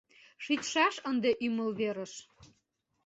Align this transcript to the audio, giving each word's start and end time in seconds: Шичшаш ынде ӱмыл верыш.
Шичшаш 0.43 0.95
ынде 1.09 1.31
ӱмыл 1.45 1.69
верыш. 1.79 2.13